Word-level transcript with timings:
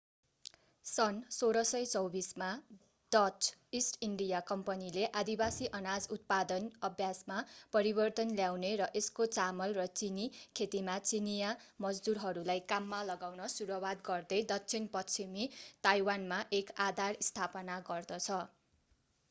सन् 0.85 1.17
1624 1.31 2.27
मा 2.41 2.45
Dutch 3.11 3.49
East 3.79 3.97
India 4.05 4.39
कम्पनीले 4.45 5.03
आदिवासी 5.21 5.67
अनाज 5.73 6.07
उत्पादन 6.15 6.69
अभ्यासमा 6.89 7.43
परिवर्तन 7.73 8.33
ल्याउने 8.39 8.71
र 8.81 8.87
यसको 8.95 9.27
चामल 9.35 9.75
र 9.77 9.85
चिनी 10.01 10.25
खेतीमा 10.61 10.95
चिनियाँ 11.11 11.51
मजदुरहरूलाई 11.87 12.63
काममा 12.73 13.01
लगाउन 13.11 13.51
सुरुवात 13.57 14.01
गर्दै 14.09 14.39
दक्षिण 14.53 14.87
पश्चिमी 14.97 15.45
ताइवानमा 15.83 16.41
एक 16.61 16.73
आधार 16.87 17.21
स्थापना 17.29 17.77
गर्दछ 17.91 18.39